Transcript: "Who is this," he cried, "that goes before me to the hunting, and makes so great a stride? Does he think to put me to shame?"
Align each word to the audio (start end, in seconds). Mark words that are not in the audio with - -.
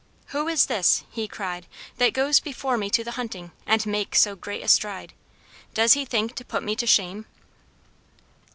"Who 0.29 0.47
is 0.47 0.65
this," 0.65 1.03
he 1.11 1.27
cried, 1.27 1.67
"that 1.97 2.13
goes 2.15 2.39
before 2.39 2.75
me 2.75 2.89
to 2.89 3.03
the 3.03 3.11
hunting, 3.21 3.51
and 3.67 3.85
makes 3.85 4.19
so 4.19 4.35
great 4.35 4.63
a 4.63 4.67
stride? 4.67 5.13
Does 5.75 5.93
he 5.93 6.05
think 6.05 6.33
to 6.37 6.43
put 6.43 6.63
me 6.63 6.75
to 6.77 6.87
shame?" 6.87 7.27